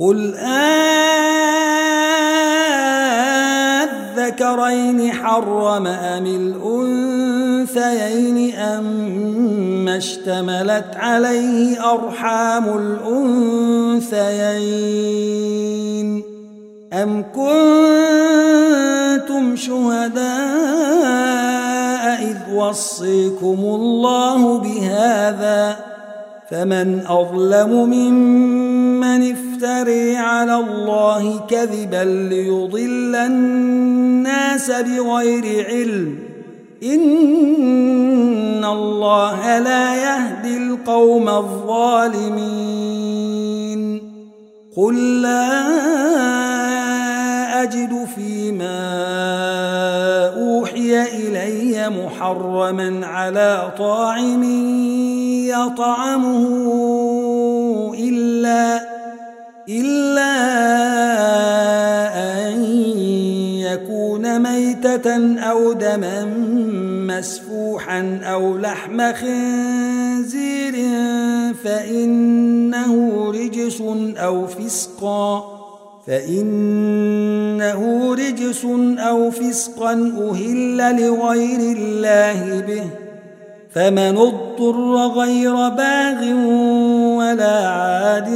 قل 0.00 0.34
أذكرين 4.22 5.12
حرم 5.12 5.86
أم 5.86 6.26
الأنثيين 7.76 8.54
أم 8.54 9.88
اشتملت 9.88 10.96
عليه 10.96 11.92
أرحام 11.92 12.64
الأنثيين 13.98 14.62
أم 16.92 17.24
كنتم 17.34 17.96
شهداء 19.56 20.22
إذ 22.22 22.36
وصيكم 22.54 23.58
الله 23.58 24.58
بهذا 24.58 25.91
فمن 26.52 27.06
أظلم 27.06 27.70
ممن 27.90 29.32
افتري 29.32 30.16
على 30.16 30.54
الله 30.54 31.40
كذبا 31.48 32.04
ليضل 32.04 33.14
الناس 33.14 34.70
بغير 34.70 35.66
علم. 35.66 36.18
إن 36.82 38.64
الله 38.64 39.58
لا 39.58 39.94
يهدي 39.94 40.56
القوم 40.56 41.28
الظالمين. 41.28 42.42
قل 44.76 45.22
لا 45.22 45.62
أجد 47.62 48.06
فيما 48.16 49.51
محرما 51.98 53.06
على 53.06 53.72
طاعم 53.78 54.42
يطعمه 55.48 56.46
إلا 57.98 58.80
إلا 59.68 60.32
أن 62.48 62.62
يكون 63.60 64.38
ميتة 64.42 65.38
أو 65.40 65.72
دما 65.72 66.24
مسفوحا 67.06 68.20
أو 68.24 68.58
لحم 68.58 69.12
خنزير 69.12 70.74
فإنه 71.64 73.30
رجس 73.30 73.82
أو 74.16 74.46
فسقا. 74.46 75.61
فإنه 76.06 77.80
رجس 78.14 78.64
أو 78.98 79.30
فسقا 79.30 79.92
أهل 80.30 80.76
لغير 80.76 81.76
الله 81.76 82.60
به 82.60 82.84
فمن 83.74 84.18
اضطر 84.18 85.06
غير 85.06 85.68
باغ 85.68 86.32
ولا 87.18 87.68
عاد 87.68 88.28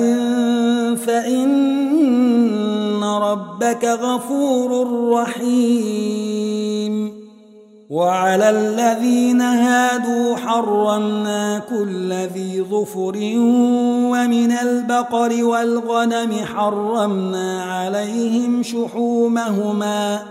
فإن 1.07 3.05
ربك 3.05 3.85
غفور 3.85 4.89
رحيم 5.13 7.16
وعلى 7.91 8.51
الذين 8.51 9.41
هادوا 9.41 10.37
حرمنا 10.37 11.59
كل 11.59 12.13
ذي 12.13 12.63
ظفر 12.71 13.17
ومن 14.11 14.53
البقر 14.53 15.45
والغنم 15.45 16.33
حرمنا 16.55 17.63
عليهم 17.63 18.63
شحومهما 18.63 20.23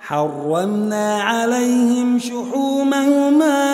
حرمنا 0.00 1.22
عليهم 1.22 2.18
شحومهما 2.18 3.64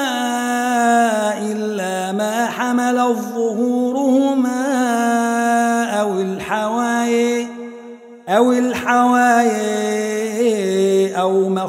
إلا 1.38 2.12
ما 2.12 2.46
حمل 2.46 3.14
ظهورهما 3.34 4.60
أو 6.00 6.20
الحواي 6.20 7.46
أو 8.28 8.52
الحواي 8.52 9.50
أو 11.20 11.48
ما 11.48 11.68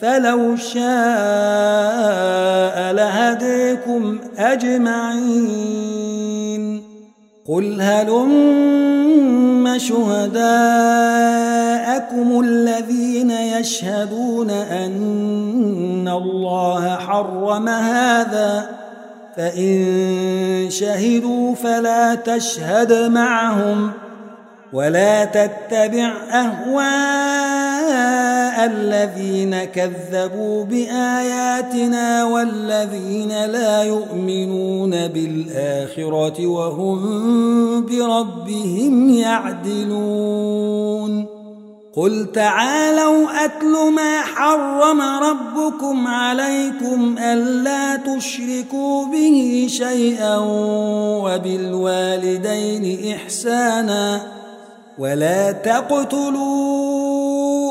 فلو 0.00 0.56
شاء 0.56 0.82
لهديكم 2.92 4.18
أجمعين. 4.38 5.88
قل 7.48 7.80
هلم 7.80 9.78
شهداءكم 9.78 10.38
الذين 12.44 13.30
يشهدون 13.30 14.50
أن 14.50 16.08
الله 16.08 16.94
حرم 16.94 17.68
هذا؟ 17.68 18.70
فإن 19.36 20.66
شهدوا 20.70 21.54
فلا 21.54 22.14
تشهد 22.14 22.92
معهم 22.92 23.90
ولا 24.72 25.24
تتبع 25.24 26.12
أهواء 26.32 28.37
الذين 28.64 29.64
كذبوا 29.64 30.64
بآياتنا 30.64 32.24
والذين 32.24 33.44
لا 33.44 33.82
يؤمنون 33.82 34.90
بالآخرة 34.90 36.46
وهم 36.46 37.00
بربهم 37.86 39.08
يعدلون. 39.10 40.58
قل 41.96 42.32
تعالوا 42.32 43.44
أتل 43.44 43.92
ما 43.94 44.20
حرم 44.20 45.00
ربكم 45.00 46.06
عليكم 46.06 47.18
ألا 47.18 47.96
تشركوا 47.96 49.06
به 49.06 49.66
شيئا 49.68 50.36
وبالوالدين 51.24 53.14
إحساناً 53.14 54.38
ولا 54.98 55.52
تقتلوا 55.52 57.17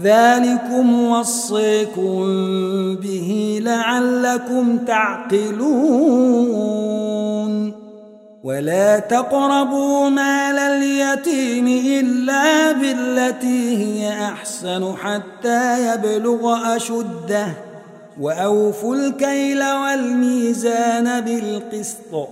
ذلكم 0.00 1.02
وصيكم 1.02 2.22
به 2.96 3.60
لعلكم 3.62 4.78
تعقلون. 4.78 5.82
ولا 8.44 8.98
تقربوا 8.98 10.08
مال 10.08 10.58
اليتيم 10.58 11.66
إلا 11.66 12.72
بالتي 12.72 13.76
هي 13.76 14.24
أحسن 14.24 14.94
حتى 14.96 15.94
يبلغ 15.94 16.76
أشده. 16.76 17.46
وأوفوا 18.20 18.96
الكيل 18.96 19.62
والميزان 19.62 21.20
بالقسط. 21.20 22.28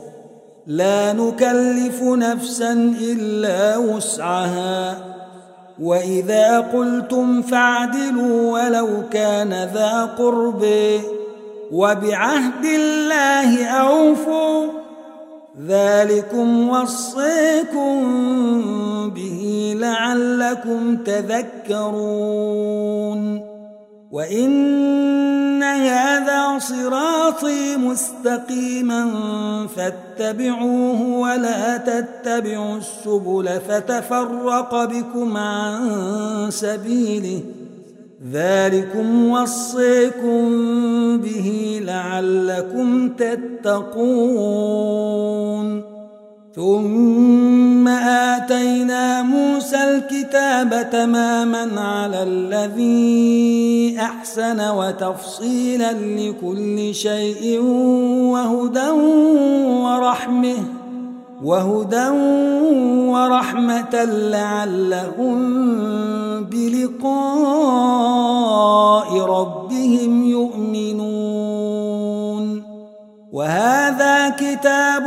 لا 0.66 1.12
نكلف 1.12 2.02
نفسا 2.02 2.72
إلا 3.00 3.76
وسعها. 3.76 5.09
وإذا 5.80 6.60
قلتم 6.60 7.42
فاعدلوا 7.42 8.52
ولو 8.52 8.88
كان 9.10 9.68
ذا 9.74 10.04
قرب 10.18 10.66
وبعهد 11.72 12.64
الله 12.64 13.66
أوفوا 13.66 14.66
ذلكم 15.66 16.68
وصيكم 16.68 18.00
به 19.10 19.74
لعلكم 19.80 20.96
تذكرون 20.96 22.30
وإن 24.10 25.62
هذا 25.62 26.58
صراطي 26.58 27.76
مستقيما 27.76 29.10
فاتبعوه 29.76 31.02
ولا 31.02 31.76
تتبعوا 31.76 32.76
السبل 32.76 33.60
فتفرق 33.68 34.84
بكم 34.84 35.36
عن 35.36 36.50
سبيله 36.50 37.40
ذلكم 38.32 39.30
وصيكم 39.30 40.50
به 41.18 41.80
لعلكم 41.84 43.08
تتقون 43.08 44.70
ثم 46.56 47.88
آتينا 47.88 49.22
موسى 49.22 49.76
الكتاب 49.76 50.90
تماما 50.90 51.80
على 51.80 52.22
الذي 52.22 53.96
أحسن 54.00 54.70
وتفصيلا 54.70 55.92
لكل 55.92 56.94
شيء 56.94 57.60
وهدى 58.34 58.90
ورحمة 59.84 60.56
وهدى 61.44 62.08
ورحمة 63.10 64.04
لعلهم 64.04 65.38
بلقاء 66.44 67.50
ربهم 69.20 70.24
يؤمنون. 70.24 72.10
وهذا 73.32 74.28
كتاب 74.28 75.06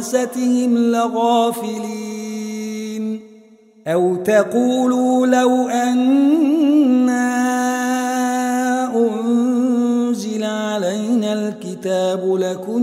دراستهم 0.00 0.78
لغافلين. 0.78 2.00
أو 3.86 4.16
تقولوا 4.16 5.26
لو 5.26 5.68
أنا 5.68 7.20
أنزل 8.96 10.44
علينا 10.44 11.32
الكتاب 11.32 12.36
لكنا 12.40 12.80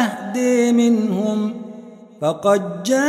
أهدي 0.00 0.72
منهم 0.72 1.52
فقد 2.20 2.82
جاءكم 2.82 3.08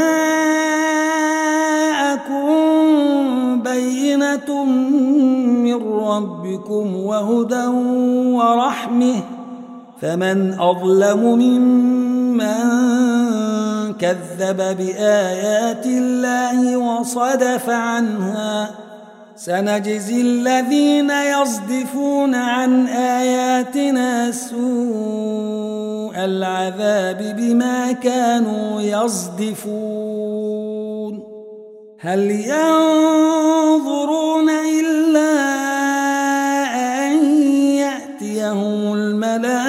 بينة 3.64 4.64
من 4.66 5.76
ربكم 5.84 6.96
وهدى 6.96 7.68
ورحمة 8.36 9.39
فمن 10.02 10.60
أظلم 10.60 11.20
ممن 11.20 12.90
كذب 13.94 14.58
بآيات 14.58 15.86
الله 15.86 16.78
وصدف 16.78 17.70
عنها 17.70 18.70
سنجزي 19.36 20.22
الذين 20.22 21.12
يصدفون 21.12 22.36
عن 22.36 22.88
آياتنا 22.88 24.32
سوء 24.32 26.16
العذاب 26.16 27.36
بما 27.38 27.92
كانوا 27.92 28.82
يصدفون. 28.82 30.40
هل 32.00 32.32
ينظرون 32.32 33.70
إلا 34.50 35.32
أن 37.06 37.12
يأتيهم 37.76 38.94
الملائكة 38.94 39.69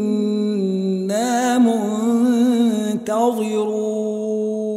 منتظرون 3.11 4.71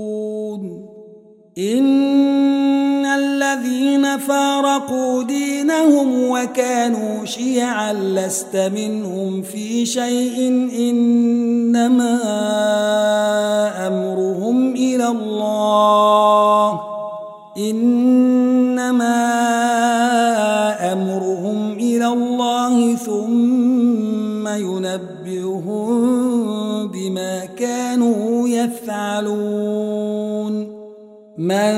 إن 1.59 3.06
الذين 3.06 4.19
فارقوا 4.19 5.23
دينهم 5.23 6.31
وكانوا 6.31 7.24
شيعا 7.24 7.93
لست 7.93 8.56
منهم 8.56 9.43
في 9.43 9.86
شيء 9.86 10.48
إنما 10.78 12.20
أمرهم 13.86 14.73
إلى 14.74 15.09
الله. 15.09 16.81
إنما 17.59 19.24
أمرهم 20.93 21.73
إلى 21.73 22.06
الله 22.06 22.94
ثم 22.94 24.48
ينبئهم 24.48 26.34
بما 27.14 27.44
كانوا 27.44 28.48
يفعلون. 28.48 30.04
من 31.38 31.74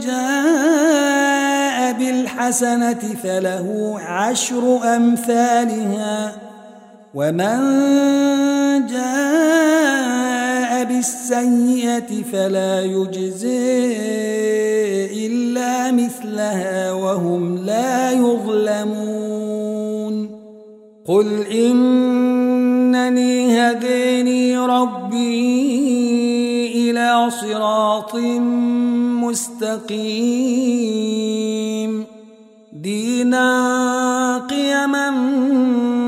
جاء 0.00 1.92
بالحسنة 1.92 3.02
فله 3.22 3.94
عشر 3.98 4.96
أمثالها 4.96 6.32
ومن 7.14 7.60
جاء 8.86 10.84
بالسيئة 10.84 12.22
فلا 12.32 12.82
يجزي 12.82 13.96
إلا 15.26 15.92
مثلها 15.92 16.92
وهم 16.92 17.56
لا 17.56 18.10
يظلمون. 18.10 19.62
قل 21.06 21.26
إنني 22.94 23.70
هديني 23.70 24.58
ربي 24.58 25.30
إلى 26.90 27.30
صراط 27.30 28.16
مستقيم. 29.24 29.92
دينا 32.72 33.48
قيما 34.50 35.10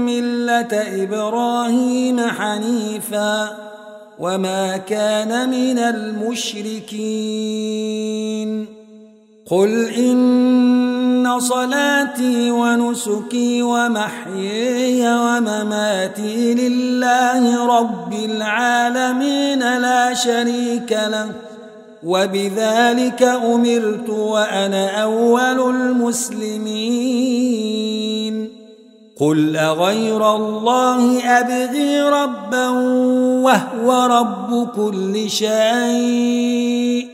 ملة 0.05 0.73
إبراهيم 1.03 2.21
حنيفا 2.21 3.57
وما 4.19 4.77
كان 4.77 5.51
من 5.51 5.79
المشركين. 5.79 7.15
قل 9.51 9.89
إن 9.89 11.41
صلاتي 11.41 12.51
ونسكي 12.51 13.63
ومحيي 13.63 15.09
ومماتي 15.09 16.55
لله 16.55 17.67
رب 17.79 18.13
العالمين 18.13 19.59
لا 19.59 20.15
شريك 20.15 20.93
له 20.93 21.31
وبذلك 22.05 23.23
أمرت 23.23 24.11
وأنا 24.11 25.03
أول 25.03 25.75
المسلمين 25.75 27.05
قل 29.21 29.57
أغير 29.57 30.37
الله 30.37 31.21
أبغي 31.25 32.01
ربا 32.01 32.69
وهو 33.45 34.07
رب 34.07 34.69
كل 34.77 35.31
شيء 35.31 37.14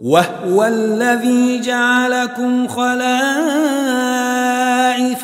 وهو 0.00 0.64
الذي 0.64 1.60
جعلكم 1.60 2.68
خلائف 2.68 2.96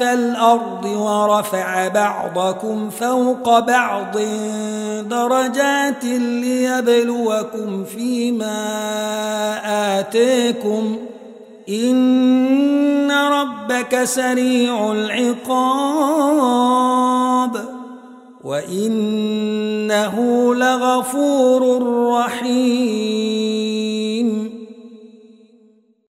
الأرض 0.02 0.84
ورفع 0.84 1.88
بعضكم 1.88 2.90
فوق 2.90 3.58
بعض 3.58 4.16
درجات 5.10 6.04
ليبلوكم 6.04 7.84
فيما 7.84 8.58
آتيكم. 10.00 10.98
إن 11.68 13.10
ربك 13.10 14.04
سريع 14.04 14.92
العقاب. 14.92 15.80
وإنه 18.44 20.16
لغفور 20.54 21.82
رحيم. 22.18 23.40